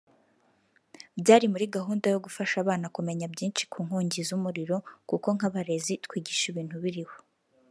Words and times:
byari 1.21 1.45
muri 1.53 1.65
gahunda 1.77 2.05
yo 2.13 2.19
gufasha 2.25 2.55
abana 2.63 2.87
kumenya 2.95 3.25
byinshi 3.33 3.63
ku 3.71 3.79
nkongi 3.85 4.19
z’umuriro 4.27 4.77
kuko 5.09 5.27
nk’abarezi 5.35 5.93
twigisha 6.05 6.45
ibintu 6.51 6.77
biriho 6.83 7.17